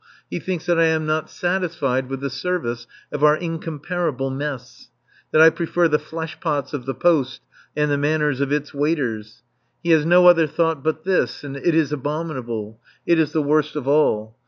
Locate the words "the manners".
7.91-8.41